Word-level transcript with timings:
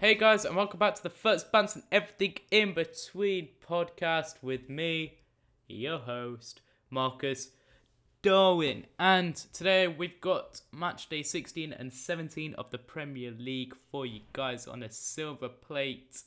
Hey 0.00 0.14
guys, 0.14 0.46
and 0.46 0.56
welcome 0.56 0.78
back 0.78 0.94
to 0.94 1.02
the 1.02 1.10
First 1.10 1.52
Bounce 1.52 1.74
and 1.74 1.84
Everything 1.92 2.36
in 2.50 2.72
Between 2.72 3.48
podcast 3.68 4.36
with 4.40 4.70
me, 4.70 5.18
your 5.68 5.98
host, 5.98 6.62
Marcus 6.88 7.50
Darwin. 8.22 8.86
And 8.98 9.36
today 9.36 9.88
we've 9.88 10.18
got 10.22 10.62
match 10.72 11.10
day 11.10 11.22
16 11.22 11.74
and 11.74 11.92
17 11.92 12.54
of 12.54 12.70
the 12.70 12.78
Premier 12.78 13.30
League 13.30 13.74
for 13.92 14.06
you 14.06 14.20
guys 14.32 14.66
on 14.66 14.82
a 14.82 14.90
silver 14.90 15.50
plate. 15.50 16.22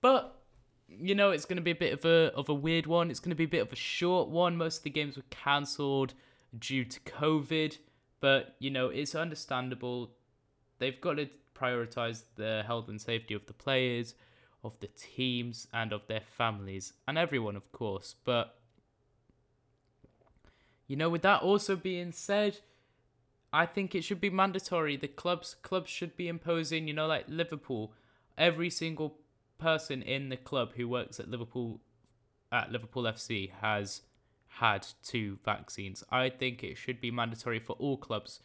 But 0.00 0.40
you 0.86 1.16
know, 1.16 1.32
it's 1.32 1.46
going 1.46 1.56
to 1.56 1.62
be 1.62 1.72
a 1.72 1.74
bit 1.74 1.92
of 1.92 2.04
a 2.04 2.32
of 2.36 2.48
a 2.48 2.54
weird 2.54 2.86
one. 2.86 3.10
It's 3.10 3.18
going 3.18 3.30
to 3.30 3.34
be 3.34 3.42
a 3.42 3.48
bit 3.48 3.62
of 3.62 3.72
a 3.72 3.76
short 3.76 4.28
one. 4.28 4.56
Most 4.56 4.76
of 4.76 4.82
the 4.84 4.90
games 4.90 5.16
were 5.16 5.24
cancelled 5.28 6.14
due 6.56 6.84
to 6.84 7.00
COVID, 7.00 7.78
but 8.20 8.54
you 8.60 8.70
know, 8.70 8.90
it's 8.90 9.16
understandable. 9.16 10.12
They've 10.78 11.00
got 11.00 11.14
to 11.14 11.30
prioritize 11.60 12.24
the 12.36 12.62
health 12.66 12.88
and 12.88 13.00
safety 13.00 13.34
of 13.34 13.46
the 13.46 13.52
players, 13.52 14.14
of 14.62 14.78
the 14.80 14.88
teams, 14.88 15.66
and 15.72 15.92
of 15.92 16.06
their 16.06 16.20
families, 16.20 16.92
and 17.06 17.18
everyone, 17.18 17.56
of 17.56 17.72
course. 17.72 18.14
But, 18.24 18.58
you 20.86 20.96
know, 20.96 21.10
with 21.10 21.22
that 21.22 21.42
also 21.42 21.76
being 21.76 22.12
said, 22.12 22.58
I 23.52 23.66
think 23.66 23.94
it 23.94 24.04
should 24.04 24.20
be 24.20 24.30
mandatory. 24.30 24.96
The 24.96 25.08
clubs 25.08 25.56
clubs 25.62 25.90
should 25.90 26.16
be 26.16 26.28
imposing, 26.28 26.86
you 26.86 26.94
know, 26.94 27.06
like 27.06 27.24
Liverpool, 27.28 27.92
every 28.38 28.70
single 28.70 29.18
person 29.58 30.02
in 30.02 30.28
the 30.28 30.36
club 30.36 30.72
who 30.76 30.88
works 30.88 31.18
at 31.20 31.28
Liverpool 31.28 31.80
at 32.52 32.72
Liverpool 32.72 33.04
FC 33.04 33.50
has 33.60 34.02
had 34.54 34.86
two 35.02 35.38
vaccines. 35.44 36.02
I 36.10 36.28
think 36.30 36.62
it 36.62 36.76
should 36.76 37.00
be 37.00 37.10
mandatory 37.10 37.60
for 37.60 37.74
all 37.74 37.96
clubs 37.96 38.40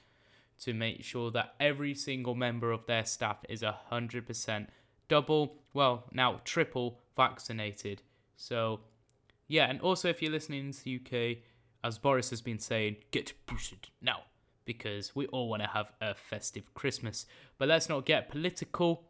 to 0.62 0.74
make 0.74 1.04
sure 1.04 1.32
that 1.32 1.56
every 1.60 1.94
single 1.94 2.36
member 2.36 2.72
of 2.72 2.86
their 2.86 3.06
staff 3.06 3.38
is 3.50 3.64
100% 3.64 4.68
double, 5.08 5.58
well, 5.74 6.06
now 6.12 6.42
triple 6.44 7.00
vaccinated. 7.16 8.02
So, 8.36 8.82
yeah, 9.48 9.70
and 9.70 9.82
also 9.82 10.10
if 10.10 10.22
you're 10.22 10.32
listening 10.32 10.72
to 10.72 10.84
the 10.84 10.96
UK, 10.96 11.38
as 11.84 11.98
Boris 11.98 12.30
has 12.32 12.42
been 12.42 12.60
saying, 12.60 12.98
get 13.12 13.34
boosted 13.46 13.90
now 14.02 14.22
because 14.66 15.16
we 15.16 15.28
all 15.28 15.48
want 15.48 15.62
to 15.62 15.70
have 15.70 15.92
a 16.02 16.16
festive 16.16 16.74
Christmas. 16.74 17.26
But 17.58 17.68
let's 17.68 17.88
not 17.88 18.06
get 18.06 18.30
political 18.30 19.04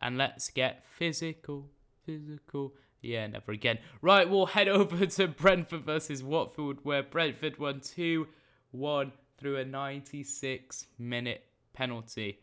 and 0.00 0.16
let's 0.16 0.48
get 0.48 0.84
physical. 0.96 1.68
Physical. 2.06 2.74
Yeah, 3.02 3.26
never 3.26 3.52
again. 3.52 3.78
Right, 4.00 4.28
we'll 4.28 4.46
head 4.46 4.68
over 4.68 5.06
to 5.06 5.28
Brentford 5.28 5.84
versus 5.84 6.22
Watford, 6.22 6.78
where 6.84 7.02
Brentford 7.02 7.58
won 7.58 7.80
2 7.80 8.28
1 8.72 9.12
through 9.40 9.56
a 9.56 9.64
96 9.64 10.86
minute 10.98 11.44
penalty. 11.72 12.40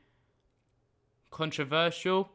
Controversial? 1.29 2.29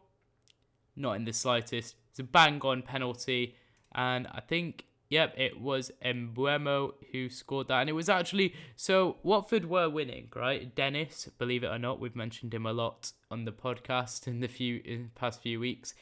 Not 0.95 1.15
in 1.15 1.25
the 1.25 1.33
slightest. 1.33 1.97
It's 2.11 2.21
a 2.21 2.25
bang 2.25 2.61
on 2.63 2.83
penalty, 2.83 3.57
and 3.95 4.27
I 4.31 4.41
think, 4.41 4.85
yep, 5.09 5.35
it 5.39 5.59
was 5.59 5.91
Mbeumo 6.05 6.93
who 7.11 7.31
scored 7.31 7.69
that. 7.69 7.81
And 7.81 7.89
it 7.89 7.95
was 7.95 8.11
actually 8.11 8.55
so 8.77 9.17
Watford 9.23 9.65
were 9.65 9.89
winning, 9.89 10.29
right? 10.37 10.75
Dennis, 10.75 11.29
believe 11.39 11.65
it 11.65 11.69
or 11.69 11.79
not, 11.79 12.01
we've 12.01 12.15
mentioned 12.15 12.53
him 12.53 12.67
a 12.67 12.73
lot 12.73 13.13
on 13.31 13.47
the 13.47 13.53
podcast 13.53 14.27
in 14.27 14.41
the 14.41 14.49
few 14.49 14.83
in 14.85 15.05
the 15.05 15.21
past 15.21 15.41
few 15.41 15.59
weeks. 15.59 15.95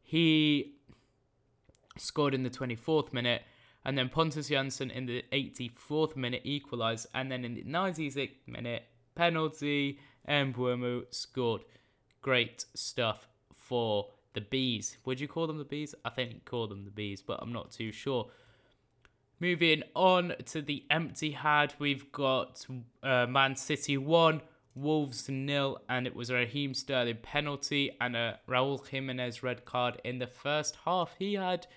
He 0.00 0.76
scored 1.98 2.34
in 2.34 2.44
the 2.44 2.50
24th 2.50 3.12
minute 3.12 3.42
and 3.86 3.96
then 3.96 4.08
Pontus 4.08 4.50
Jansson 4.50 4.90
in 4.90 5.06
the 5.06 5.24
84th 5.32 6.16
minute 6.16 6.42
equalised, 6.42 7.06
and 7.14 7.30
then 7.30 7.44
in 7.44 7.54
the 7.54 7.62
96th 7.62 8.48
minute, 8.48 8.82
penalty, 9.14 10.00
and 10.24 10.52
scored. 11.10 11.62
Great 12.20 12.66
stuff 12.74 13.28
for 13.54 14.08
the 14.34 14.40
Bees. 14.40 14.98
Would 15.04 15.20
you 15.20 15.28
call 15.28 15.46
them 15.46 15.58
the 15.58 15.64
Bees? 15.64 15.94
I 16.04 16.10
think 16.10 16.44
call 16.44 16.66
them 16.66 16.84
the 16.84 16.90
Bees, 16.90 17.22
but 17.22 17.38
I'm 17.40 17.52
not 17.52 17.70
too 17.70 17.92
sure. 17.92 18.28
Moving 19.38 19.84
on 19.94 20.34
to 20.46 20.60
the 20.60 20.82
Etihad, 20.90 21.74
we've 21.78 22.10
got 22.10 22.66
uh, 23.04 23.26
Man 23.26 23.54
City 23.54 23.96
1, 23.96 24.40
Wolves 24.74 25.28
nil, 25.28 25.78
and 25.88 26.08
it 26.08 26.16
was 26.16 26.30
a 26.30 26.34
Raheem 26.34 26.74
Sterling 26.74 27.18
penalty 27.22 27.96
and 28.00 28.16
a 28.16 28.40
Raul 28.48 28.84
Jimenez 28.84 29.44
red 29.44 29.64
card 29.64 30.00
in 30.02 30.18
the 30.18 30.26
first 30.26 30.76
half. 30.84 31.14
He 31.20 31.34
had 31.34 31.68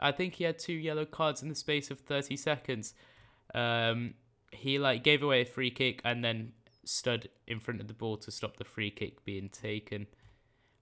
I 0.00 0.12
think 0.12 0.34
he 0.34 0.44
had 0.44 0.58
two 0.58 0.74
yellow 0.74 1.04
cards 1.04 1.42
in 1.42 1.48
the 1.48 1.54
space 1.54 1.90
of 1.90 2.00
30 2.00 2.36
seconds. 2.36 2.94
Um, 3.54 4.14
he 4.52 4.78
like 4.78 5.02
gave 5.02 5.22
away 5.22 5.42
a 5.42 5.46
free 5.46 5.70
kick 5.70 6.00
and 6.04 6.24
then 6.24 6.52
stood 6.84 7.28
in 7.46 7.60
front 7.60 7.80
of 7.80 7.88
the 7.88 7.94
ball 7.94 8.16
to 8.16 8.30
stop 8.30 8.56
the 8.56 8.64
free 8.64 8.90
kick 8.90 9.24
being 9.24 9.48
taken. 9.48 10.06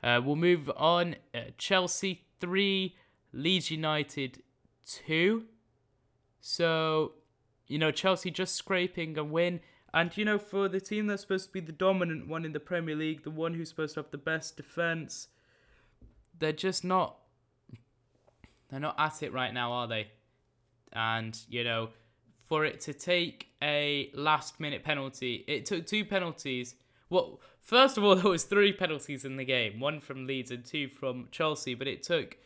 Uh, 0.02 0.20
we'll 0.24 0.36
move 0.36 0.70
on. 0.76 1.16
Uh, 1.34 1.40
Chelsea 1.58 2.24
3, 2.40 2.94
Leeds 3.32 3.70
United 3.70 4.42
2. 4.86 5.44
So, 6.40 7.12
you 7.66 7.78
know, 7.78 7.90
Chelsea 7.90 8.30
just 8.30 8.54
scraping 8.54 9.18
a 9.18 9.24
win. 9.24 9.60
And, 9.92 10.14
you 10.16 10.24
know, 10.24 10.38
for 10.38 10.68
the 10.68 10.80
team 10.80 11.06
that's 11.06 11.22
supposed 11.22 11.46
to 11.46 11.52
be 11.52 11.60
the 11.60 11.72
dominant 11.72 12.28
one 12.28 12.44
in 12.44 12.52
the 12.52 12.60
Premier 12.60 12.94
League, 12.94 13.24
the 13.24 13.30
one 13.30 13.54
who's 13.54 13.70
supposed 13.70 13.94
to 13.94 14.00
have 14.00 14.10
the 14.10 14.18
best 14.18 14.56
defence, 14.56 15.28
they're 16.38 16.52
just 16.52 16.84
not 16.84 17.16
they're 18.76 18.82
not 18.82 18.96
at 18.98 19.22
it 19.22 19.32
right 19.32 19.54
now, 19.54 19.72
are 19.72 19.88
they? 19.88 20.08
And, 20.92 21.34
you 21.48 21.64
know, 21.64 21.88
for 22.44 22.66
it 22.66 22.78
to 22.82 22.92
take 22.92 23.48
a 23.62 24.10
last 24.12 24.60
minute 24.60 24.84
penalty, 24.84 25.46
it 25.48 25.64
took 25.64 25.86
two 25.86 26.04
penalties. 26.04 26.74
Well, 27.08 27.40
first 27.58 27.96
of 27.96 28.04
all, 28.04 28.14
there 28.16 28.30
was 28.30 28.44
three 28.44 28.74
penalties 28.74 29.24
in 29.24 29.36
the 29.38 29.46
game, 29.46 29.80
one 29.80 29.98
from 30.00 30.26
Leeds 30.26 30.50
and 30.50 30.62
two 30.62 30.88
from 30.88 31.28
Chelsea, 31.30 31.72
but 31.72 31.88
it 31.88 32.02
took 32.02 32.36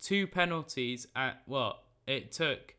two 0.00 0.28
penalties 0.28 1.08
at 1.16 1.42
well, 1.48 1.80
it 2.06 2.30
took 2.30 2.76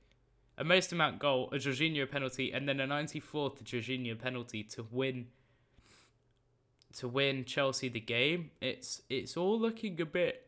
a 0.58 0.64
most 0.64 0.94
amount 0.94 1.20
goal, 1.20 1.50
a 1.52 1.58
Jorginho 1.58 2.10
penalty, 2.10 2.54
and 2.54 2.70
then 2.70 2.80
a 2.80 2.88
94th 2.88 3.62
Jorginho 3.64 4.18
penalty 4.18 4.64
to 4.64 4.86
win 4.90 5.28
to 6.94 7.10
win 7.10 7.44
Chelsea 7.44 7.90
the 7.90 8.00
game. 8.00 8.52
It's 8.62 9.02
it's 9.10 9.36
all 9.36 9.60
looking 9.60 10.00
a 10.00 10.06
bit 10.06 10.46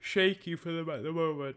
shaky 0.00 0.56
for 0.56 0.72
them 0.72 0.88
at 0.88 1.02
the 1.02 1.12
moment. 1.12 1.56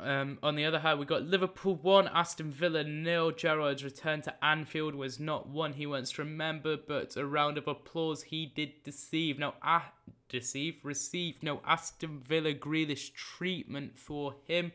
Um, 0.00 0.38
on 0.44 0.54
the 0.54 0.64
other 0.64 0.78
hand, 0.78 1.00
we 1.00 1.06
got 1.06 1.24
Liverpool 1.24 1.74
1, 1.74 2.08
Aston 2.08 2.52
Villa 2.52 2.84
nil. 2.84 3.32
Gerrard's 3.32 3.82
return 3.82 4.22
to 4.22 4.44
Anfield 4.44 4.94
was 4.94 5.18
not 5.18 5.48
one 5.48 5.72
he 5.72 5.86
wants 5.86 6.12
to 6.12 6.22
remember, 6.22 6.76
but 6.76 7.16
a 7.16 7.26
round 7.26 7.58
of 7.58 7.66
applause 7.66 8.22
he 8.22 8.46
did 8.46 8.82
deceive. 8.84 9.40
Now, 9.40 9.54
ah, 9.60 9.92
deceive, 10.28 10.84
receive. 10.84 11.42
No, 11.42 11.60
Aston 11.66 12.20
Villa 12.20 12.54
Grealish 12.54 13.12
treatment 13.12 13.98
for 13.98 14.36
him. 14.46 14.70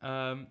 Um, 0.00 0.46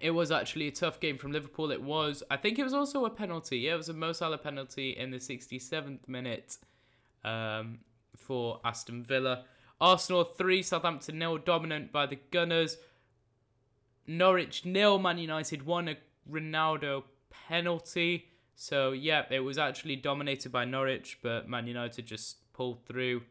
it 0.00 0.10
was 0.10 0.30
actually 0.30 0.68
a 0.68 0.72
tough 0.72 1.00
game 1.00 1.18
from 1.18 1.32
Liverpool. 1.32 1.72
It 1.72 1.82
was, 1.82 2.22
I 2.30 2.36
think 2.36 2.60
it 2.60 2.64
was 2.64 2.74
also 2.74 3.06
a 3.06 3.10
penalty. 3.10 3.58
Yeah, 3.58 3.74
it 3.74 3.78
was 3.78 3.88
a 3.88 3.94
Mo 3.94 4.12
Salah 4.12 4.38
penalty 4.38 4.90
in 4.90 5.10
the 5.10 5.16
67th 5.16 6.06
minute. 6.06 6.58
Um, 7.24 7.80
for 8.16 8.60
Aston 8.64 9.04
Villa. 9.04 9.44
Arsenal 9.80 10.24
3, 10.24 10.62
Southampton 10.62 11.18
nil, 11.18 11.38
dominant 11.38 11.92
by 11.92 12.06
the 12.06 12.18
Gunners. 12.30 12.78
Norwich 14.06 14.64
nil, 14.64 14.98
Man 14.98 15.18
United 15.18 15.64
1, 15.66 15.88
a 15.88 15.96
Ronaldo 16.30 17.04
penalty. 17.48 18.26
So, 18.54 18.92
yeah, 18.92 19.24
it 19.30 19.40
was 19.40 19.58
actually 19.58 19.96
dominated 19.96 20.50
by 20.50 20.64
Norwich, 20.64 21.18
but 21.22 21.48
Man 21.48 21.66
United 21.66 22.06
just 22.06 22.52
pulled 22.52 22.86
through. 22.86 23.22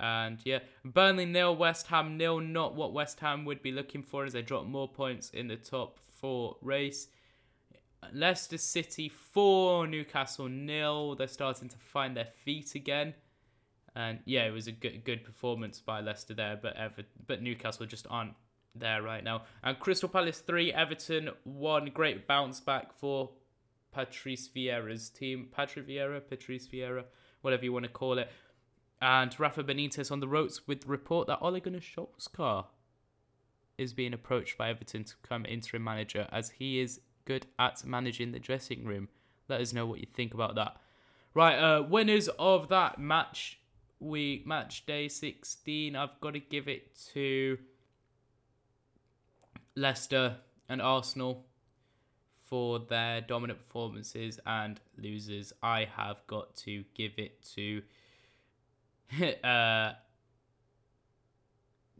And 0.00 0.40
yeah, 0.44 0.60
Burnley 0.84 1.26
nil, 1.26 1.54
West 1.54 1.86
Ham 1.86 2.16
nil. 2.16 2.40
Not 2.40 2.74
what 2.74 2.92
West 2.92 3.20
Ham 3.20 3.44
would 3.44 3.62
be 3.62 3.70
looking 3.70 4.02
for 4.02 4.24
as 4.24 4.32
they 4.32 4.42
drop 4.42 4.66
more 4.66 4.88
points 4.88 5.30
in 5.30 5.46
the 5.46 5.56
top 5.56 5.98
four 5.98 6.56
race. 6.60 7.06
Leicester 8.12 8.58
City 8.58 9.08
four, 9.08 9.86
Newcastle 9.86 10.48
nil. 10.48 11.14
They're 11.14 11.28
starting 11.28 11.68
to 11.68 11.76
find 11.76 12.16
their 12.16 12.28
feet 12.44 12.74
again. 12.74 13.14
And 13.94 14.20
yeah, 14.24 14.46
it 14.46 14.52
was 14.52 14.66
a 14.66 14.72
good 14.72 15.04
good 15.04 15.24
performance 15.24 15.80
by 15.80 16.00
Leicester 16.00 16.34
there, 16.34 16.58
but 16.60 16.76
Ever- 16.76 17.04
but 17.26 17.42
Newcastle 17.42 17.86
just 17.86 18.06
aren't 18.08 18.34
there 18.74 19.02
right 19.02 19.22
now. 19.22 19.42
And 19.62 19.78
Crystal 19.78 20.08
Palace 20.08 20.40
three, 20.40 20.72
Everton 20.72 21.30
one. 21.44 21.90
Great 21.92 22.26
bounce 22.26 22.60
back 22.60 22.92
for 22.94 23.30
Patrice 23.92 24.48
Vieira's 24.48 25.10
team. 25.10 25.48
Patrick 25.52 25.86
Vieira, 25.86 26.26
Patrice 26.26 26.66
Vieira, 26.66 27.04
whatever 27.42 27.64
you 27.64 27.72
want 27.72 27.84
to 27.84 27.90
call 27.90 28.18
it. 28.18 28.30
And 29.00 29.38
Rafa 29.38 29.64
Benitez 29.64 30.10
on 30.10 30.20
the 30.20 30.28
ropes 30.28 30.66
with 30.66 30.82
the 30.82 30.88
report 30.88 31.26
that 31.26 31.40
Ole 31.42 31.60
Gunnar 31.60 31.80
Solskjaer 31.80 32.66
is 33.76 33.92
being 33.92 34.14
approached 34.14 34.56
by 34.56 34.70
Everton 34.70 35.04
to 35.04 35.16
become 35.20 35.44
interim 35.44 35.82
manager 35.84 36.28
as 36.30 36.50
he 36.50 36.78
is 36.80 37.00
good 37.24 37.46
at 37.58 37.84
managing 37.84 38.32
the 38.32 38.38
dressing 38.38 38.84
room. 38.84 39.08
Let 39.48 39.60
us 39.60 39.72
know 39.72 39.86
what 39.86 39.98
you 39.98 40.06
think 40.12 40.32
about 40.34 40.54
that. 40.54 40.76
Right, 41.34 41.56
uh, 41.56 41.82
winners 41.82 42.28
of 42.38 42.68
that 42.68 42.98
match 42.98 43.58
week, 44.02 44.46
match 44.46 44.84
day 44.86 45.08
16, 45.08 45.96
I've 45.96 46.20
got 46.20 46.34
to 46.34 46.40
give 46.40 46.68
it 46.68 46.96
to 47.12 47.58
Leicester 49.76 50.36
and 50.68 50.82
Arsenal 50.82 51.46
for 52.52 52.80
their 52.80 53.20
dominant 53.22 53.58
performances 53.66 54.38
and 54.44 54.78
losers. 54.98 55.52
I 55.62 55.88
have 55.96 56.18
got 56.26 56.54
to 56.56 56.84
give 56.94 57.12
it 57.16 57.42
to. 57.54 57.82
uh, 59.44 59.92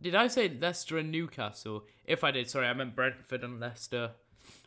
did 0.01 0.15
I 0.15 0.27
say 0.27 0.49
Leicester 0.61 0.99
and 0.99 1.11
Newcastle? 1.11 1.85
If 2.05 2.25
I 2.25 2.33
did, 2.33 2.51
sorry, 2.51 2.67
I 2.67 2.73
meant 2.75 2.95
Brentford 2.97 3.45
and 3.45 3.61
Leicester. 3.61 4.11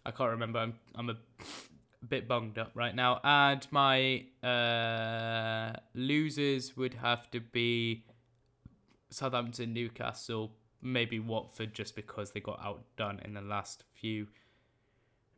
I 0.06 0.12
can't 0.12 0.32
remember. 0.32 0.60
I'm 0.60 0.74
I'm 0.96 1.10
a 1.10 1.18
bit 2.06 2.28
bunged 2.28 2.58
up 2.58 2.72
right 2.74 2.96
now. 2.96 3.20
And 3.24 3.66
my 3.72 4.26
uh, 4.44 5.74
losers 5.94 6.76
would 6.78 6.96
have 6.96 7.30
to 7.32 7.40
be 7.40 8.06
Southampton, 9.10 9.74
Newcastle, 9.74 10.52
maybe 10.82 11.20
Watford, 11.20 11.74
just 11.74 11.96
because 11.96 12.32
they 12.32 12.40
got 12.40 12.60
outdone 12.64 13.22
in 13.24 13.34
the 13.34 13.42
last 13.42 13.84
few 13.94 14.28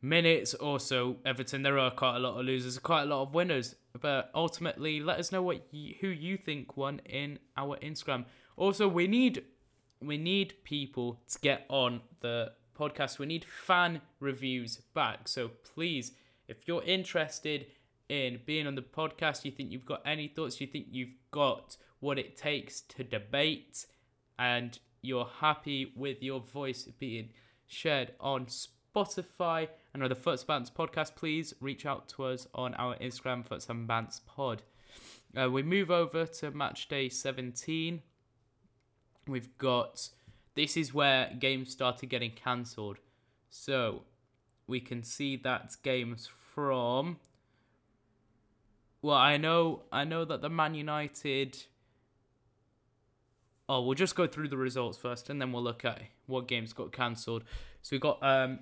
minutes. 0.02 0.54
Also, 0.54 1.18
Everton. 1.26 1.64
There 1.64 1.80
are 1.80 1.92
quite 1.92 2.18
a 2.18 2.20
lot 2.20 2.40
of 2.40 2.46
losers, 2.46 2.78
quite 2.80 3.04
a 3.04 3.06
lot 3.06 3.24
of 3.24 3.34
winners. 3.34 3.76
But 4.00 4.30
ultimately, 4.36 5.00
let 5.00 5.20
us 5.20 5.32
know 5.32 5.42
what 5.42 5.66
you, 5.72 5.96
who 6.02 6.08
you 6.08 6.38
think 6.38 6.78
won 6.78 7.02
in 7.06 7.40
our 7.56 7.78
Instagram. 7.78 8.26
Also, 8.56 8.88
we 8.88 9.08
need 9.08 9.44
we 10.00 10.18
need 10.18 10.54
people 10.64 11.20
to 11.28 11.40
get 11.40 11.66
on 11.70 12.02
the 12.22 12.52
podcast. 12.78 13.20
We 13.20 13.26
need 13.26 13.46
fan 13.46 14.02
reviews 14.20 14.78
back. 14.94 15.28
So 15.28 15.52
please, 15.74 16.12
if 16.48 16.68
you're 16.68 16.84
interested 16.84 17.68
in 18.10 18.40
being 18.46 18.68
on 18.68 18.76
the 18.76 18.82
podcast, 18.82 19.46
you 19.46 19.52
think 19.52 19.72
you've 19.72 19.86
got 19.86 20.02
any 20.06 20.28
thoughts, 20.28 20.62
you 20.62 20.68
think 20.68 20.88
you've 20.92 21.16
got 21.32 21.78
what 22.00 22.18
it 22.18 22.38
takes 22.38 22.82
to 22.82 23.04
debate, 23.04 23.86
and 24.40 24.80
you're 25.02 25.30
happy 25.40 25.92
with 25.96 26.22
your 26.22 26.40
voice 26.40 26.84
being 27.00 27.30
shared 27.66 28.12
on 28.20 28.48
Spotify 28.48 29.68
and 29.94 30.04
other 30.04 30.16
Foots 30.16 30.44
Bants 30.44 30.72
podcast, 30.72 31.16
please 31.16 31.54
reach 31.60 31.86
out 31.86 32.08
to 32.10 32.26
us 32.26 32.48
on 32.54 32.74
our 32.76 32.96
Instagram, 32.98 33.46
Foots 33.46 33.70
and 33.70 33.88
Bants 33.88 34.22
Pod. 34.26 34.64
Uh, 35.36 35.50
we 35.50 35.62
move 35.62 35.92
over 35.92 36.26
to 36.26 36.52
match 36.52 36.88
day 36.88 37.10
17. 37.10 38.02
We've 39.28 39.58
got 39.58 40.10
this 40.56 40.76
is 40.76 40.94
where 40.94 41.32
games 41.38 41.72
started 41.72 42.10
getting 42.10 42.32
cancelled. 42.32 42.98
So 43.50 44.04
we 44.68 44.80
can 44.80 45.04
see 45.04 45.36
that 45.38 45.76
games 45.84 46.30
from 46.54 47.18
well, 49.02 49.16
I 49.16 49.38
know 49.38 49.84
I 49.92 50.04
know 50.04 50.26
that 50.26 50.42
the 50.42 50.50
Man 50.50 50.74
United 50.74 51.66
Oh, 53.70 53.82
we'll 53.82 53.96
just 53.96 54.16
go 54.16 54.28
through 54.28 54.48
the 54.48 54.58
results 54.58 54.98
first 54.98 55.30
and 55.30 55.42
then 55.42 55.52
we'll 55.52 55.64
look 55.64 55.84
at 55.84 56.02
what 56.26 56.48
games 56.48 56.72
got 56.72 56.94
cancelled. 56.94 57.44
So 57.82 57.96
we 57.96 58.00
got 58.00 58.20
um 58.22 58.60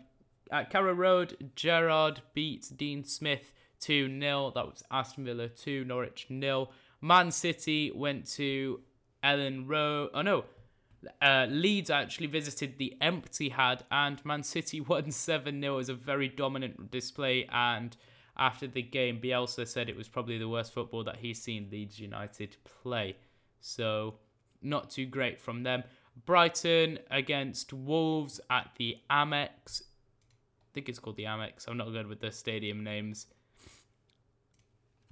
at 0.51 0.69
Carrow 0.69 0.93
Road, 0.93 1.51
Gerrard 1.55 2.21
beats 2.33 2.69
Dean 2.69 3.03
Smith 3.03 3.53
2 3.79 4.19
0. 4.19 4.51
That 4.55 4.65
was 4.65 4.83
Aston 4.91 5.25
Villa 5.25 5.47
2, 5.49 5.85
Norwich 5.85 6.27
0. 6.29 6.69
Man 7.01 7.31
City 7.31 7.91
went 7.93 8.27
to 8.33 8.81
Elland 9.23 9.67
Road. 9.67 10.09
Oh 10.13 10.21
no, 10.21 10.45
uh, 11.21 11.47
Leeds 11.49 11.89
actually 11.89 12.27
visited 12.27 12.77
the 12.77 12.95
Etihad 13.01 13.81
and 13.91 14.23
Man 14.25 14.43
City 14.43 14.81
won 14.81 15.11
7 15.11 15.61
0. 15.61 15.73
It 15.73 15.77
was 15.77 15.89
a 15.89 15.93
very 15.93 16.27
dominant 16.27 16.91
display. 16.91 17.47
And 17.51 17.95
after 18.37 18.67
the 18.67 18.81
game, 18.81 19.19
Bielsa 19.21 19.67
said 19.67 19.89
it 19.89 19.95
was 19.95 20.07
probably 20.07 20.37
the 20.37 20.49
worst 20.49 20.73
football 20.73 21.03
that 21.05 21.17
he's 21.17 21.41
seen 21.41 21.69
Leeds 21.71 21.99
United 21.99 22.57
play. 22.63 23.15
So, 23.61 24.15
not 24.61 24.89
too 24.89 25.05
great 25.05 25.39
from 25.39 25.63
them. 25.63 25.83
Brighton 26.25 26.99
against 27.09 27.73
Wolves 27.73 28.39
at 28.49 28.71
the 28.77 28.97
Amex. 29.09 29.81
I 29.81 30.69
think 30.73 30.89
it's 30.89 30.99
called 30.99 31.17
the 31.17 31.25
Amex. 31.25 31.67
I'm 31.67 31.77
not 31.77 31.91
good 31.91 32.07
with 32.07 32.19
the 32.19 32.31
stadium 32.31 32.83
names. 32.83 33.27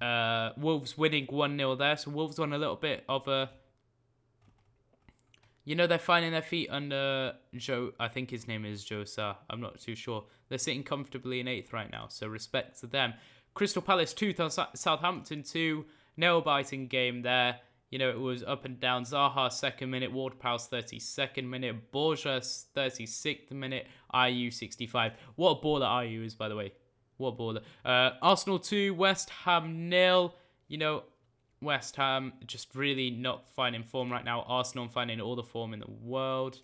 Uh, 0.02 0.52
Wolves 0.58 0.98
winning 0.98 1.28
1 1.28 1.58
0 1.58 1.76
there. 1.76 1.98
So, 1.98 2.12
Wolves 2.12 2.40
on 2.40 2.54
a 2.54 2.58
little 2.58 2.76
bit 2.76 3.04
of 3.08 3.28
a 3.28 3.50
you 5.66 5.76
know, 5.76 5.88
they're 5.88 5.98
finding 5.98 6.32
their 6.32 6.42
feet 6.42 6.70
under 6.70 7.34
Joe. 7.56 7.92
I 8.00 8.08
think 8.10 8.30
his 8.30 8.48
name 8.48 8.66
is 8.66 8.84
Joe 8.84 9.06
Sa. 9.06 9.36
I'm 9.50 9.62
not 9.62 9.80
too 9.80 9.96
sure. 9.96 10.26
They're 10.50 10.58
sitting 10.58 10.84
comfortably 10.84 11.40
in 11.40 11.48
eighth 11.48 11.72
right 11.72 11.92
now, 11.92 12.08
so 12.10 12.28
respect 12.28 12.80
to 12.82 12.88
them. 12.88 13.14
Crystal 13.54 13.82
Palace 13.82 14.14
2, 14.14 14.34
Southampton 14.76 15.44
2. 15.44 15.86
Nail 16.18 16.42
biting 16.42 16.88
game 16.88 17.22
there. 17.22 17.60
You 17.92 18.00
know, 18.00 18.10
it 18.10 18.20
was 18.20 18.44
up 18.44 18.66
and 18.66 18.80
down. 18.80 19.04
Zaha, 19.04 19.52
second 19.52 19.92
minute. 19.92 20.12
Ward 20.12 20.40
Prowse, 20.40 20.68
32nd 20.68 21.48
minute. 21.48 21.92
Borja, 21.92 22.40
36th 22.40 23.52
minute. 23.52 23.88
Ayew, 24.14 24.52
65. 24.52 25.14
What 25.36 25.52
a 25.52 25.56
baller 25.64 25.88
Ayew 25.88 26.26
is, 26.26 26.34
by 26.34 26.50
the 26.50 26.56
way. 26.56 26.74
What 27.18 27.30
a 27.30 27.38
baller. 27.38 27.62
Uh, 27.86 28.16
Arsenal 28.22 28.60
2, 28.60 28.96
West 28.96 29.30
Ham 29.30 29.90
nil. 29.90 30.36
You 30.68 30.80
know, 30.80 31.04
West 31.64 31.96
Ham 31.96 32.34
just 32.46 32.76
really 32.76 33.10
not 33.10 33.48
finding 33.50 33.84
form 33.84 34.12
right 34.12 34.26
now. 34.26 34.44
Arsenal 34.48 34.88
finding 34.88 35.22
all 35.22 35.36
the 35.36 35.44
form 35.44 35.74
in 35.74 35.80
the 35.80 35.90
world. 35.90 36.60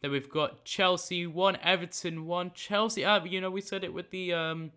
Then 0.00 0.12
we've 0.12 0.30
got 0.30 0.64
Chelsea 0.64 1.26
one, 1.26 1.56
Everton 1.62 2.26
one, 2.26 2.52
Chelsea. 2.54 3.04
Uh, 3.04 3.24
you 3.24 3.40
know 3.40 3.50
we 3.50 3.60
said 3.60 3.84
it 3.84 3.92
with 3.92 4.10
the 4.10 4.32
um 4.32 4.72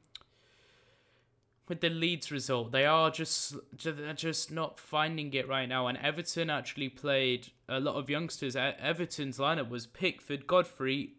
with 1.67 1.81
the 1.81 1.89
Leeds 1.89 2.31
result. 2.31 2.71
They 2.71 2.85
are 2.85 3.09
just 3.09 3.55
they're 3.83 4.13
just 4.13 4.51
not 4.51 4.79
finding 4.79 5.33
it 5.33 5.47
right 5.47 5.67
now. 5.67 5.87
And 5.87 5.97
Everton 5.97 6.49
actually 6.49 6.89
played 6.89 7.51
a 7.69 7.79
lot 7.79 7.95
of 7.95 8.09
youngsters. 8.09 8.55
Everton's 8.55 9.37
lineup 9.37 9.69
was 9.69 9.87
Pickford, 9.87 10.45
Godfrey, 10.45 11.13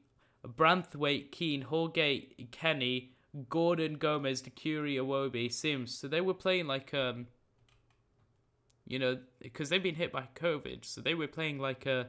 Branthwaite, 0.46 1.30
Keane, 1.30 1.62
Holgate, 1.62 2.50
Kenny, 2.52 3.12
Gordon, 3.48 3.94
Gomes, 3.94 4.42
Doucouré, 4.42 4.96
Iwobi, 4.96 5.50
Simms. 5.50 5.94
So 5.94 6.08
they 6.08 6.20
were 6.20 6.34
playing 6.34 6.66
like 6.66 6.92
um 6.92 7.26
you 8.86 8.98
know, 8.98 9.18
because 9.40 9.68
they've 9.68 9.82
been 9.82 9.94
hit 9.94 10.12
by 10.12 10.28
COVID, 10.34 10.84
so 10.84 11.00
they 11.00 11.14
were 11.14 11.26
playing 11.26 11.58
like 11.58 11.86
a 11.86 12.08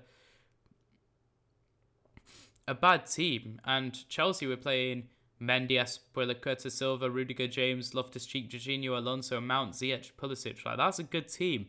a 2.67 2.73
bad 2.73 3.05
team, 3.05 3.61
and 3.63 4.07
Chelsea 4.09 4.47
were 4.47 4.57
playing 4.57 5.03
Mendy, 5.39 5.73
Azpilicueta, 5.73 6.71
Silva, 6.71 7.09
Rudiger, 7.09 7.47
James, 7.47 7.93
Loftus-Cheek, 7.93 8.49
Jorginho, 8.49 8.97
Alonso, 8.97 9.39
Mount, 9.39 9.73
Ziyech, 9.73 10.13
Pulisic. 10.13 10.65
Like 10.65 10.77
that's 10.77 10.99
a 10.99 11.03
good 11.03 11.27
team, 11.27 11.67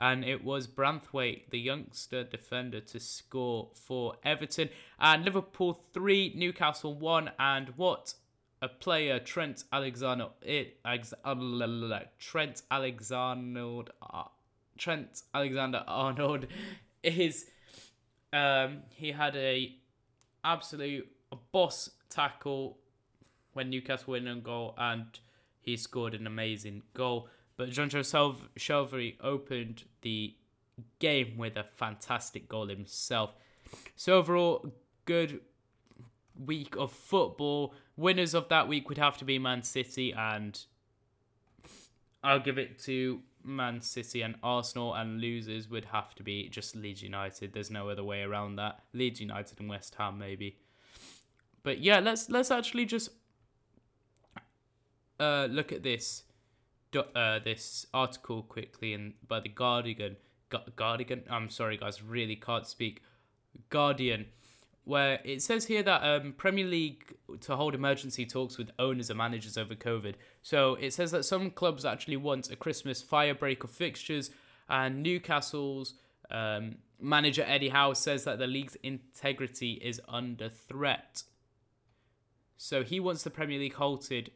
and 0.00 0.24
it 0.24 0.44
was 0.44 0.66
Branthwaite, 0.66 1.50
the 1.50 1.58
youngster 1.58 2.22
defender, 2.24 2.80
to 2.80 3.00
score 3.00 3.70
for 3.74 4.14
Everton, 4.24 4.68
and 4.98 5.24
Liverpool 5.24 5.74
three, 5.92 6.32
Newcastle 6.36 6.94
one, 6.94 7.30
and 7.38 7.70
what 7.76 8.14
a 8.62 8.68
player, 8.68 9.18
Trent 9.18 9.64
Alexander, 9.72 10.28
it, 10.42 10.78
Trent 12.18 12.62
Alexander 12.70 13.82
Trent 14.76 15.22
Alexander 15.34 15.84
Arnold 15.86 16.46
is 17.02 17.46
um, 18.32 18.82
he 18.90 19.12
had 19.12 19.36
a 19.36 19.74
absolute 20.44 21.08
boss 21.52 21.90
tackle 22.08 22.78
when 23.52 23.70
Newcastle 23.70 24.12
win 24.12 24.28
on 24.28 24.42
goal 24.42 24.74
and 24.78 25.06
he 25.60 25.76
scored 25.76 26.14
an 26.14 26.26
amazing 26.26 26.82
goal. 26.94 27.28
But 27.56 27.70
Jonjo 27.70 28.00
Shelvey 28.58 29.16
opened 29.22 29.84
the 30.02 30.34
game 30.98 31.38
with 31.38 31.56
a 31.56 31.64
fantastic 31.64 32.48
goal 32.48 32.68
himself. 32.68 33.30
So 33.96 34.18
overall, 34.18 34.74
good 35.06 35.40
week 36.38 36.76
of 36.76 36.92
football. 36.92 37.74
Winners 37.96 38.34
of 38.34 38.48
that 38.50 38.68
week 38.68 38.88
would 38.88 38.98
have 38.98 39.16
to 39.18 39.24
be 39.24 39.38
Man 39.38 39.62
City 39.62 40.12
and 40.12 40.58
I'll 42.22 42.40
give 42.40 42.58
it 42.58 42.78
to 42.80 43.20
Man 43.46 43.80
City 43.80 44.22
and 44.22 44.34
Arsenal, 44.42 44.94
and 44.94 45.20
losers 45.20 45.68
would 45.68 45.86
have 45.86 46.14
to 46.16 46.22
be 46.22 46.48
just 46.48 46.74
Leeds 46.74 47.02
United. 47.02 47.52
There's 47.52 47.70
no 47.70 47.88
other 47.88 48.04
way 48.04 48.22
around 48.22 48.56
that. 48.56 48.80
Leeds 48.92 49.20
United 49.20 49.60
and 49.60 49.68
West 49.68 49.94
Ham 49.96 50.18
maybe. 50.18 50.58
But 51.62 51.78
yeah, 51.78 52.00
let's 52.00 52.28
let's 52.28 52.50
actually 52.50 52.84
just 52.86 53.10
uh, 55.18 55.48
look 55.50 55.72
at 55.72 55.82
this 55.82 56.24
uh, 56.94 57.38
this 57.40 57.86
article 57.92 58.42
quickly 58.42 58.92
and 58.92 59.14
by 59.26 59.40
the 59.40 59.48
Guardian. 59.48 60.16
Gu- 60.48 60.70
Guardian. 60.76 61.22
I'm 61.28 61.48
sorry, 61.48 61.76
guys. 61.76 62.02
Really 62.02 62.36
can't 62.36 62.66
speak. 62.66 63.02
Guardian 63.70 64.26
where 64.86 65.18
it 65.24 65.42
says 65.42 65.66
here 65.66 65.82
that 65.82 66.02
um, 66.04 66.32
Premier 66.32 66.64
League 66.64 67.16
to 67.40 67.56
hold 67.56 67.74
emergency 67.74 68.24
talks 68.24 68.56
with 68.56 68.70
owners 68.78 69.10
and 69.10 69.18
managers 69.18 69.58
over 69.58 69.74
COVID. 69.74 70.14
So 70.42 70.76
it 70.76 70.92
says 70.92 71.10
that 71.10 71.24
some 71.24 71.50
clubs 71.50 71.84
actually 71.84 72.18
want 72.18 72.52
a 72.52 72.56
Christmas 72.56 73.02
firebreak 73.02 73.64
of 73.64 73.70
fixtures, 73.70 74.30
and 74.68 75.02
Newcastle's 75.02 75.94
um, 76.30 76.76
manager 77.00 77.44
Eddie 77.44 77.70
Howe 77.70 77.94
says 77.94 78.22
that 78.24 78.38
the 78.38 78.46
league's 78.46 78.76
integrity 78.84 79.72
is 79.72 80.00
under 80.08 80.48
threat. 80.48 81.24
So 82.56 82.84
he 82.84 83.00
wants 83.00 83.24
the 83.24 83.30
Premier 83.30 83.58
League 83.58 83.74
halted 83.74 84.30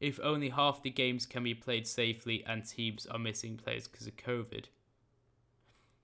if 0.00 0.18
only 0.20 0.48
half 0.48 0.82
the 0.82 0.90
games 0.90 1.26
can 1.26 1.44
be 1.44 1.54
played 1.54 1.86
safely 1.86 2.42
and 2.44 2.66
teams 2.66 3.06
are 3.06 3.18
missing 3.18 3.56
players 3.56 3.86
because 3.86 4.08
of 4.08 4.16
COVID. 4.16 4.64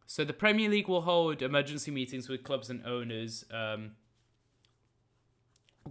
So 0.06 0.24
the 0.24 0.32
Premier 0.32 0.68
League 0.68 0.86
will 0.86 1.02
hold 1.02 1.42
emergency 1.42 1.90
meetings 1.90 2.28
with 2.28 2.44
clubs 2.44 2.70
and 2.70 2.84
owners, 2.86 3.44
um, 3.50 3.92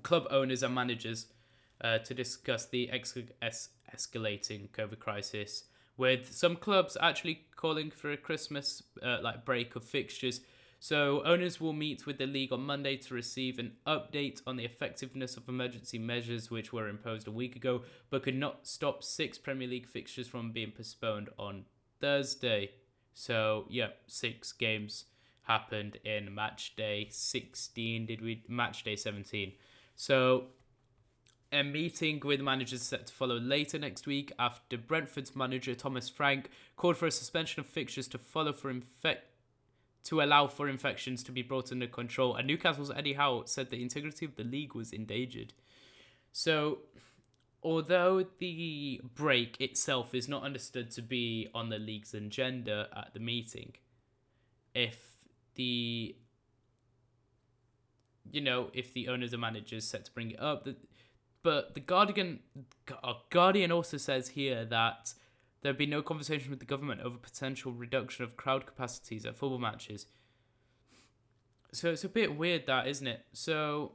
club 0.03 0.25
owners 0.31 0.63
and 0.63 0.73
managers, 0.73 1.27
uh, 1.81 1.97
to 1.99 2.13
discuss 2.13 2.65
the 2.65 2.89
ex- 2.89 3.17
es- 3.41 3.69
escalating 3.93 4.69
COVID 4.69 4.99
crisis, 4.99 5.65
with 5.97 6.31
some 6.33 6.55
clubs 6.55 6.95
actually 7.01 7.47
calling 7.57 7.91
for 7.91 8.09
a 8.11 8.17
Christmas 8.17 8.83
uh, 9.03 9.17
like 9.21 9.43
break 9.43 9.75
of 9.75 9.83
fixtures. 9.83 10.39
So 10.79 11.21
owners 11.25 11.59
will 11.59 11.73
meet 11.73 12.05
with 12.05 12.17
the 12.17 12.27
league 12.27 12.53
on 12.53 12.61
Monday 12.61 12.95
to 12.97 13.13
receive 13.13 13.59
an 13.59 13.73
update 13.85 14.41
on 14.47 14.55
the 14.55 14.65
effectiveness 14.65 15.35
of 15.35 15.49
emergency 15.49 15.97
measures 15.97 16.49
which 16.49 16.71
were 16.71 16.87
imposed 16.87 17.27
a 17.27 17.31
week 17.31 17.55
ago, 17.55 17.83
but 18.09 18.23
could 18.23 18.35
not 18.35 18.65
stop 18.67 19.03
six 19.03 19.37
Premier 19.37 19.67
League 19.67 19.87
fixtures 19.87 20.27
from 20.27 20.51
being 20.51 20.71
postponed 20.71 21.29
on 21.37 21.65
Thursday. 21.99 22.71
So 23.15 23.65
yeah, 23.69 23.87
six 24.05 24.51
games 24.51 25.05
happened 25.43 25.97
in 26.03 26.35
match 26.35 26.75
day 26.75 27.07
16. 27.09 28.05
Did 28.05 28.21
we 28.21 28.43
match 28.47 28.83
day 28.83 28.95
17? 28.95 29.53
So 29.95 30.45
a 31.51 31.63
meeting 31.63 32.21
with 32.23 32.41
managers 32.41 32.81
set 32.81 33.07
to 33.07 33.13
follow 33.13 33.39
later 33.39 33.79
next 33.79 34.05
week 34.05 34.31
after 34.37 34.77
Brentford's 34.77 35.35
manager 35.35 35.73
Thomas 35.73 36.09
Frank 36.09 36.49
called 36.75 36.97
for 36.97 37.07
a 37.07 37.11
suspension 37.11 37.61
of 37.61 37.65
fixtures 37.65 38.07
to 38.09 38.17
follow 38.17 38.51
for 38.51 38.69
infect 38.69 39.29
to 40.03 40.21
allow 40.21 40.45
for 40.47 40.67
infections 40.67 41.23
to 41.23 41.31
be 41.31 41.41
brought 41.41 41.71
under 41.71 41.87
control. 41.87 42.35
And 42.35 42.47
Newcastle's 42.47 42.91
Eddie 42.91 43.13
Howe 43.13 43.43
said 43.45 43.69
the 43.69 43.81
integrity 43.81 44.25
of 44.25 44.35
the 44.35 44.43
league 44.43 44.75
was 44.75 44.91
endangered. 44.91 45.53
So, 46.31 46.79
although 47.65 48.23
the 48.37 49.01
break 49.15 49.59
itself 49.59 50.13
is 50.13 50.29
not 50.29 50.43
understood 50.43 50.91
to 50.91 51.01
be 51.01 51.49
on 51.55 51.69
the 51.69 51.79
league's 51.79 52.13
agenda 52.13 52.87
at 52.95 53.11
the 53.15 53.19
meeting, 53.19 53.73
if 54.75 55.15
the 55.55 56.15
you 58.31 58.41
know 58.41 58.69
if 58.73 58.93
the 58.93 59.07
owners 59.07 59.33
or 59.33 59.39
managers 59.39 59.83
set 59.83 60.05
to 60.05 60.11
bring 60.11 60.31
it 60.31 60.39
up, 60.39 60.67
but 61.41 61.73
the 61.73 61.79
Guardian 61.79 62.39
Guardian 63.31 63.71
also 63.71 63.97
says 63.97 64.29
here 64.29 64.63
that 64.65 65.15
there 65.61 65.71
would 65.71 65.79
be 65.79 65.87
no 65.87 66.03
conversation 66.03 66.51
with 66.51 66.59
the 66.59 66.65
government 66.65 67.01
over 67.01 67.17
potential 67.17 67.71
reduction 67.71 68.23
of 68.23 68.37
crowd 68.37 68.67
capacities 68.67 69.25
at 69.25 69.35
football 69.35 69.57
matches. 69.57 70.05
So 71.71 71.89
it's 71.89 72.03
a 72.03 72.09
bit 72.09 72.37
weird, 72.37 72.67
that 72.67 72.87
isn't 72.87 73.07
it? 73.07 73.25
So 73.33 73.93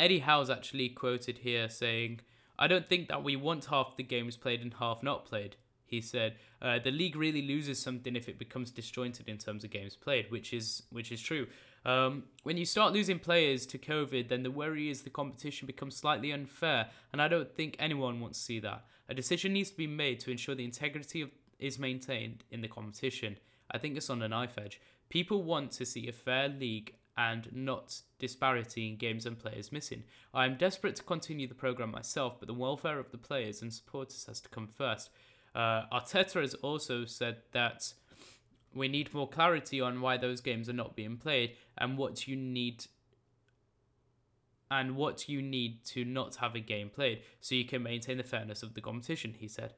Eddie 0.00 0.20
Howe's 0.20 0.48
actually 0.48 0.88
quoted 0.88 1.38
here 1.38 1.68
saying, 1.68 2.20
"I 2.58 2.66
don't 2.66 2.88
think 2.88 3.08
that 3.08 3.22
we 3.22 3.36
want 3.36 3.66
half 3.66 3.96
the 3.96 4.02
games 4.02 4.34
played 4.36 4.62
and 4.62 4.72
half 4.74 5.02
not 5.02 5.26
played." 5.26 5.56
He 5.84 6.00
said, 6.00 6.38
uh, 6.62 6.78
"The 6.78 6.90
league 6.90 7.16
really 7.16 7.42
loses 7.42 7.78
something 7.78 8.16
if 8.16 8.26
it 8.26 8.38
becomes 8.38 8.70
disjointed 8.70 9.28
in 9.28 9.36
terms 9.36 9.62
of 9.62 9.70
games 9.70 9.96
played, 9.96 10.30
which 10.30 10.54
is 10.54 10.84
which 10.90 11.12
is 11.12 11.20
true." 11.20 11.48
Um, 11.84 12.24
when 12.44 12.56
you 12.56 12.64
start 12.64 12.94
losing 12.94 13.18
players 13.18 13.66
to 13.66 13.78
COVID, 13.78 14.28
then 14.28 14.42
the 14.42 14.50
worry 14.50 14.88
is 14.88 15.02
the 15.02 15.10
competition 15.10 15.66
becomes 15.66 15.96
slightly 15.96 16.32
unfair, 16.32 16.90
and 17.12 17.20
I 17.20 17.28
don't 17.28 17.54
think 17.54 17.76
anyone 17.78 18.20
wants 18.20 18.38
to 18.38 18.44
see 18.44 18.60
that. 18.60 18.86
A 19.08 19.14
decision 19.14 19.52
needs 19.52 19.70
to 19.70 19.76
be 19.76 19.86
made 19.86 20.20
to 20.20 20.30
ensure 20.30 20.54
the 20.54 20.64
integrity 20.64 21.20
of, 21.20 21.30
is 21.58 21.78
maintained 21.78 22.44
in 22.50 22.62
the 22.62 22.68
competition. 22.68 23.36
I 23.70 23.78
think 23.78 23.96
it's 23.96 24.10
on 24.10 24.22
a 24.22 24.28
knife 24.28 24.56
edge. 24.56 24.80
People 25.10 25.42
want 25.42 25.72
to 25.72 25.84
see 25.84 26.08
a 26.08 26.12
fair 26.12 26.48
league 26.48 26.94
and 27.20 27.50
not 27.52 28.00
disparity 28.18 28.88
in 28.88 28.96
games 28.96 29.26
and 29.26 29.38
players 29.38 29.70
missing. 29.70 30.04
I 30.32 30.46
am 30.46 30.56
desperate 30.56 30.96
to 30.96 31.02
continue 31.02 31.46
the 31.46 31.54
program 31.54 31.90
myself, 31.90 32.36
but 32.38 32.46
the 32.46 32.54
welfare 32.54 32.98
of 32.98 33.10
the 33.10 33.18
players 33.18 33.60
and 33.60 33.74
supporters 33.74 34.24
has 34.24 34.40
to 34.40 34.48
come 34.48 34.66
first. 34.66 35.10
Uh, 35.54 35.82
Arteta 35.92 36.40
has 36.40 36.54
also 36.54 37.04
said 37.04 37.36
that 37.52 37.92
we 38.74 38.88
need 38.88 39.12
more 39.12 39.28
clarity 39.28 39.82
on 39.82 40.00
why 40.00 40.16
those 40.16 40.40
games 40.40 40.66
are 40.70 40.80
not 40.82 40.96
being 40.96 41.18
played 41.18 41.56
and 41.76 41.98
what 41.98 42.26
you 42.26 42.36
need 42.36 42.86
and 44.70 44.96
what 44.96 45.28
you 45.28 45.42
need 45.42 45.84
to 45.84 46.06
not 46.06 46.36
have 46.36 46.54
a 46.54 46.60
game 46.60 46.88
played 46.88 47.20
so 47.40 47.54
you 47.54 47.66
can 47.66 47.82
maintain 47.82 48.16
the 48.16 48.22
fairness 48.22 48.62
of 48.62 48.72
the 48.74 48.80
competition 48.80 49.34
he 49.36 49.48
said 49.48 49.74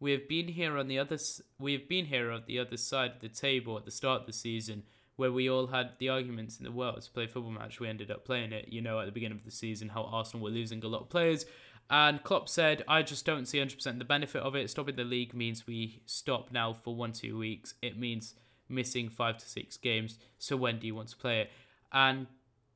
we 0.00 0.12
have 0.12 0.26
been 0.26 0.48
here 0.48 0.78
on 0.78 0.88
the 0.88 0.98
other 0.98 1.18
we 1.58 1.72
have 1.72 1.86
been 1.86 2.06
here 2.06 2.30
on 2.30 2.42
the 2.46 2.58
other 2.58 2.78
side 2.78 3.10
of 3.16 3.20
the 3.20 3.28
table 3.28 3.76
at 3.76 3.84
the 3.84 3.90
start 3.90 4.22
of 4.22 4.26
the 4.26 4.32
season 4.32 4.82
where 5.18 5.30
we 5.30 5.50
all 5.50 5.66
had 5.66 5.90
the 5.98 6.08
arguments 6.08 6.58
in 6.58 6.64
the 6.64 6.72
world 6.72 7.02
to 7.02 7.10
play 7.10 7.26
football 7.26 7.52
match 7.52 7.80
we 7.80 7.88
ended 7.88 8.10
up 8.10 8.24
playing 8.24 8.52
it 8.52 8.68
you 8.68 8.80
know 8.80 8.98
at 9.00 9.06
the 9.06 9.12
beginning 9.12 9.38
of 9.38 9.44
the 9.44 9.50
season 9.50 9.90
how 9.90 10.04
Arsenal 10.04 10.42
were 10.44 10.50
losing 10.50 10.82
a 10.82 10.88
lot 10.88 11.02
of 11.02 11.10
players 11.10 11.44
and 11.90 12.22
Klopp 12.22 12.48
said, 12.48 12.84
I 12.86 13.02
just 13.02 13.24
don't 13.24 13.46
see 13.46 13.58
100% 13.58 13.98
the 13.98 14.04
benefit 14.04 14.42
of 14.42 14.54
it. 14.54 14.68
Stopping 14.68 14.96
the 14.96 15.04
league 15.04 15.32
means 15.32 15.66
we 15.66 16.02
stop 16.04 16.52
now 16.52 16.74
for 16.74 16.94
one, 16.94 17.12
two 17.12 17.38
weeks. 17.38 17.74
It 17.80 17.98
means 17.98 18.34
missing 18.68 19.08
five 19.08 19.38
to 19.38 19.48
six 19.48 19.76
games. 19.78 20.18
So 20.38 20.56
when 20.56 20.78
do 20.78 20.86
you 20.86 20.94
want 20.94 21.08
to 21.08 21.16
play 21.16 21.40
it? 21.40 21.50
And 21.90 22.26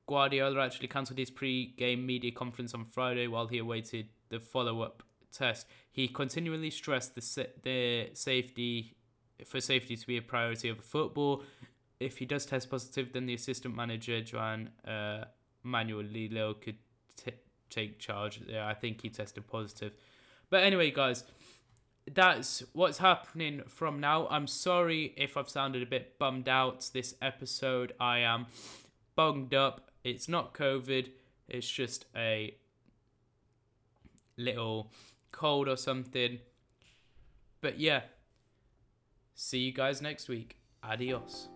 Guardiola 0.06 0.64
actually 0.64 0.88
cancelled 0.88 1.18
his 1.18 1.30
pre 1.30 1.74
game 1.76 2.06
media 2.06 2.32
conference 2.32 2.72
on 2.72 2.86
Friday 2.86 3.26
while 3.26 3.46
he 3.46 3.58
awaited 3.58 4.08
the 4.30 4.40
follow 4.40 4.80
up 4.80 5.02
test. 5.30 5.66
He 5.90 6.08
continually 6.08 6.70
stressed 6.70 7.14
the, 7.14 7.48
the 7.62 8.10
safety 8.14 8.94
for 9.44 9.60
safety 9.60 9.96
to 9.96 10.06
be 10.06 10.16
a 10.16 10.22
priority 10.22 10.70
over 10.70 10.80
football. 10.80 11.42
If 12.02 12.18
he 12.18 12.26
does 12.26 12.46
test 12.46 12.70
positive, 12.70 13.12
then 13.12 13.26
the 13.26 13.34
assistant 13.34 13.74
manager, 13.74 14.20
Joan 14.20 14.70
uh, 14.86 15.24
Manuel 15.62 16.04
Lillo, 16.04 16.54
could 16.54 16.76
t- 17.16 17.32
take 17.70 17.98
charge. 17.98 18.40
Yeah, 18.46 18.66
I 18.66 18.74
think 18.74 19.02
he 19.02 19.08
tested 19.08 19.46
positive. 19.46 19.92
But 20.50 20.64
anyway, 20.64 20.90
guys, 20.90 21.24
that's 22.12 22.62
what's 22.72 22.98
happening 22.98 23.62
from 23.66 24.00
now. 24.00 24.26
I'm 24.28 24.46
sorry 24.46 25.14
if 25.16 25.36
I've 25.36 25.48
sounded 25.48 25.82
a 25.82 25.86
bit 25.86 26.18
bummed 26.18 26.48
out 26.48 26.90
this 26.92 27.14
episode. 27.22 27.92
I 28.00 28.18
am 28.18 28.46
bunged 29.14 29.54
up. 29.54 29.90
It's 30.04 30.28
not 30.28 30.52
COVID, 30.52 31.10
it's 31.48 31.70
just 31.70 32.06
a 32.16 32.56
little 34.36 34.90
cold 35.30 35.68
or 35.68 35.76
something. 35.76 36.40
But 37.60 37.78
yeah, 37.78 38.02
see 39.34 39.60
you 39.60 39.72
guys 39.72 40.02
next 40.02 40.28
week. 40.28 40.56
Adios. 40.82 41.51